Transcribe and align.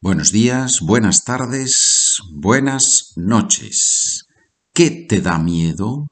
Buenos 0.00 0.30
días, 0.30 0.80
buenas 0.80 1.24
tardes, 1.24 2.18
buenas 2.30 3.14
noches. 3.16 4.28
¿Qué 4.72 5.06
te 5.08 5.20
da 5.20 5.40
miedo? 5.40 6.06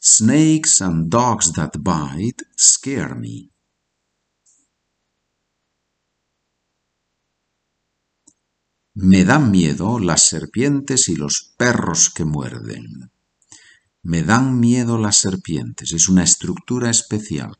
Snakes 0.00 0.80
and 0.80 1.10
dogs 1.10 1.52
that 1.52 1.72
bite 1.78 2.42
scare 2.56 3.14
me. 3.16 3.50
Me 8.94 9.26
dan 9.26 9.50
miedo 9.50 9.98
las 9.98 10.26
serpientes 10.26 11.10
y 11.10 11.16
los 11.16 11.52
perros 11.58 12.08
que 12.08 12.24
muerden. 12.24 13.12
Me 14.02 14.22
dan 14.22 14.58
miedo 14.58 14.96
las 14.96 15.18
serpientes. 15.18 15.92
Es 15.92 16.08
una 16.08 16.24
estructura 16.24 16.88
especial. 16.88 17.58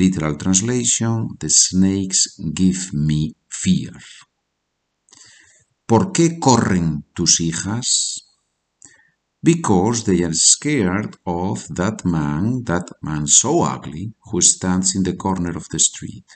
Literal 0.00 0.36
translation, 0.36 1.36
the 1.38 1.50
snakes 1.50 2.20
give 2.54 2.94
me 2.94 3.36
fear. 3.48 3.92
¿Por 5.86 6.12
qué 6.12 6.38
corren 6.38 7.04
tus 7.14 7.40
hijas? 7.40 8.24
Because 9.42 10.04
they 10.04 10.24
are 10.24 10.34
scared 10.34 11.16
of 11.26 11.66
that 11.68 12.04
man, 12.04 12.64
that 12.64 12.88
man 13.02 13.26
so 13.26 13.62
ugly, 13.62 14.14
who 14.30 14.40
stands 14.40 14.94
in 14.94 15.02
the 15.02 15.16
corner 15.16 15.56
of 15.56 15.68
the 15.68 15.78
street. 15.78 16.26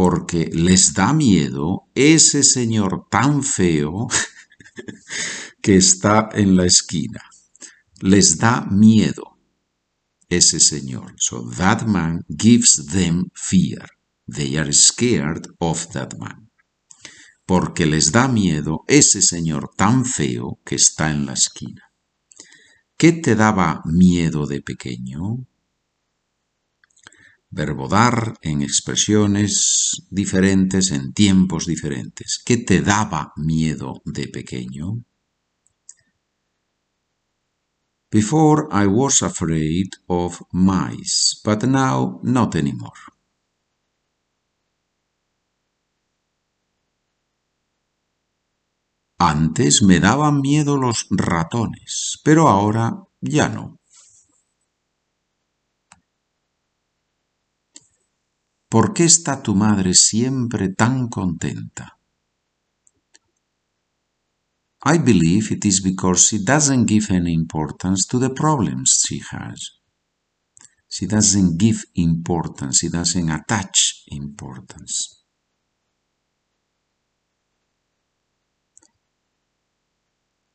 porque 0.00 0.48
les 0.52 0.94
da 0.94 1.12
miedo 1.12 1.90
ese 1.94 2.42
señor 2.42 3.06
tan 3.10 3.42
feo 3.42 4.08
que 5.62 5.76
está 5.76 6.30
en 6.32 6.56
la 6.56 6.64
esquina. 6.64 7.29
Les 8.00 8.38
da 8.38 8.66
miedo 8.70 9.38
ese 10.28 10.60
señor. 10.60 11.14
So 11.18 11.48
that 11.56 11.86
man 11.86 12.24
gives 12.28 12.86
them 12.92 13.30
fear. 13.34 13.86
They 14.26 14.56
are 14.58 14.72
scared 14.72 15.46
of 15.58 15.88
that 15.92 16.14
man. 16.18 16.50
Porque 17.46 17.86
les 17.86 18.12
da 18.12 18.28
miedo 18.28 18.84
ese 18.86 19.22
señor 19.22 19.70
tan 19.76 20.04
feo 20.04 20.60
que 20.64 20.76
está 20.76 21.10
en 21.10 21.26
la 21.26 21.32
esquina. 21.32 21.82
¿Qué 22.96 23.12
te 23.12 23.34
daba 23.34 23.82
miedo 23.84 24.46
de 24.46 24.62
pequeño? 24.62 25.46
verbo 27.50 27.88
dar 27.88 28.38
en 28.42 28.62
expresiones 28.62 30.06
diferentes, 30.10 30.92
en 30.92 31.12
tiempos 31.12 31.66
diferentes. 31.66 32.40
¿Qué 32.44 32.56
te 32.56 32.80
daba 32.80 33.32
miedo 33.36 34.00
de 34.04 34.28
pequeño? 34.28 35.04
Before 38.10 38.66
I 38.72 38.88
was 38.88 39.22
afraid 39.22 39.94
of 40.08 40.42
mice, 40.52 41.40
but 41.44 41.62
now 41.62 42.18
not 42.24 42.56
anymore. 42.56 42.98
Antes 49.16 49.82
me 49.82 50.00
daban 50.00 50.40
miedo 50.40 50.76
los 50.76 51.06
ratones, 51.10 52.18
pero 52.24 52.48
ahora 52.48 53.06
ya 53.20 53.48
no. 53.48 53.78
¿Por 58.68 58.92
qué 58.92 59.04
está 59.04 59.40
tu 59.40 59.54
madre 59.54 59.94
siempre 59.94 60.70
tan 60.70 61.08
contenta? 61.08 61.99
I 64.82 64.96
believe 64.98 65.52
it 65.52 65.64
is 65.66 65.82
because 65.82 66.28
she 66.28 66.42
doesn't 66.42 66.86
give 66.86 67.10
any 67.10 67.34
importance 67.34 68.06
to 68.06 68.18
the 68.18 68.30
problems 68.30 69.04
she 69.06 69.20
has. 69.30 69.80
She 70.88 71.06
doesn't 71.06 71.58
give 71.58 71.84
importance, 71.94 72.78
she 72.78 72.88
doesn't 72.88 73.30
attach 73.30 74.04
importance. 74.08 75.20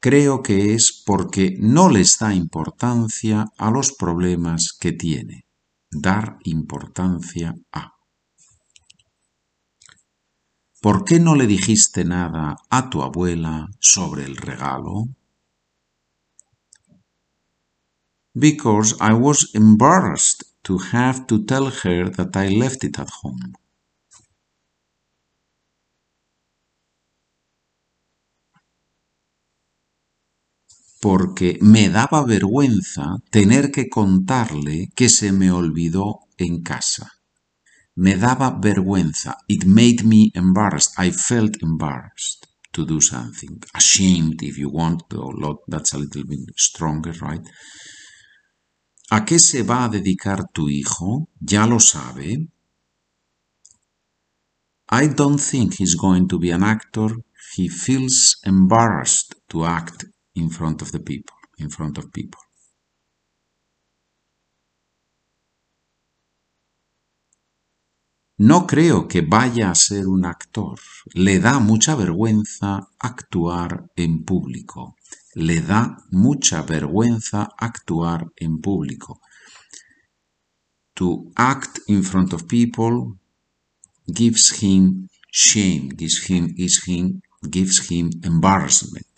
Creo 0.02 0.44
que 0.44 0.76
es 0.76 1.04
porque 1.06 1.58
no 1.60 1.90
les 1.90 2.20
da 2.20 2.34
importancia 2.34 3.46
a 3.58 3.72
los 3.72 3.94
problemas 3.94 4.72
que 4.80 4.92
tiene. 4.92 5.48
Dar 5.90 6.38
importancia 6.44 7.56
a. 7.72 7.95
¿Por 10.86 11.04
qué 11.04 11.20
no 11.20 11.34
le 11.34 11.48
dijiste 11.48 12.06
nada 12.06 12.58
a 12.70 12.92
tu 12.92 13.02
abuela 13.02 13.72
sobre 13.80 14.24
el 14.24 14.38
regalo? 14.38 15.08
Because 18.36 18.96
I 19.02 19.14
was 19.14 19.50
embarrassed 19.56 20.44
to 20.62 20.78
have 20.94 21.26
to 21.26 21.44
tell 21.44 21.72
her 21.72 22.12
that 22.12 22.36
I 22.36 22.56
left 22.56 22.84
it 22.84 23.00
at 23.00 23.10
home. 23.24 23.54
Porque 31.02 31.58
me 31.62 31.90
daba 31.90 32.24
vergüenza 32.28 33.16
tener 33.32 33.72
que 33.72 33.90
contarle 33.90 34.92
que 34.96 35.10
se 35.10 35.32
me 35.32 35.50
olvidó 35.50 36.20
en 36.38 36.62
casa. 36.62 37.25
Me 37.98 38.16
daba 38.18 38.52
vergüenza. 38.60 39.38
It 39.48 39.66
made 39.66 40.04
me 40.04 40.32
embarrassed. 40.34 40.94
I 40.98 41.12
felt 41.12 41.62
embarrassed 41.62 42.48
to 42.74 42.86
do 42.86 43.00
something. 43.00 43.64
Ashamed, 43.74 44.44
if 44.44 44.58
you 44.58 44.70
want, 44.70 45.04
lot, 45.14 45.60
that's 45.68 45.94
a 45.94 45.98
little 45.98 46.26
bit 46.26 46.40
stronger, 46.58 47.14
right? 47.22 47.46
¿A 49.12 49.24
qué 49.24 49.40
se 49.40 49.62
va 49.64 49.86
a 49.86 49.90
dedicar 49.90 50.52
tu 50.52 50.68
hijo? 50.68 51.30
Ya 51.40 51.66
lo 51.66 51.80
sabe. 51.80 52.50
I 54.90 55.08
don't 55.08 55.40
think 55.40 55.76
he's 55.76 55.96
going 55.96 56.28
to 56.28 56.38
be 56.38 56.52
an 56.52 56.64
actor. 56.64 57.10
He 57.56 57.70
feels 57.70 58.38
embarrassed 58.46 59.36
to 59.50 59.64
act 59.64 60.06
in 60.36 60.50
front 60.50 60.82
of 60.82 60.92
the 60.92 61.00
people, 61.00 61.38
in 61.58 61.70
front 61.70 61.98
of 61.98 62.12
people. 62.12 62.42
No 68.50 68.68
creo 68.68 69.08
que 69.08 69.22
vaya 69.22 69.72
a 69.72 69.76
ser 69.76 70.06
un 70.08 70.24
actor. 70.24 70.80
Le 71.16 71.40
da 71.40 71.58
mucha 71.58 71.96
vergüenza 71.96 72.92
actuar 73.00 73.90
en 73.96 74.24
público. 74.24 74.98
Le 75.34 75.62
da 75.62 75.98
mucha 76.12 76.62
vergüenza 76.62 77.50
actuar 77.58 78.32
en 78.36 78.62
público. 78.62 79.20
To 80.94 81.32
act 81.36 81.80
in 81.88 82.04
front 82.04 82.34
of 82.34 82.46
people 82.46 83.18
gives 84.06 84.62
him 84.62 85.10
shame, 85.32 85.90
gives 85.98 86.30
him, 86.30 86.54
him, 86.86 87.22
gives 87.50 87.90
him 87.90 88.12
embarrassment. 88.22 89.15